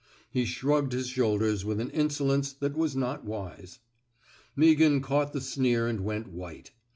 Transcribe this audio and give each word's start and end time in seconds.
He 0.31 0.45
shrugged 0.45 0.93
his 0.93 1.09
shoulders 1.09 1.63
with 1.63 1.79
an 1.79 1.91
insolence 1.91 2.51
that 2.53 2.75
was 2.75 2.95
not 2.95 3.23
wise. 3.23 3.77
Meaghan 4.57 4.99
caught 5.03 5.31
the 5.31 5.41
sneer 5.41 5.85
and 5.87 6.01
went 6.01 6.29
white. 6.29 6.71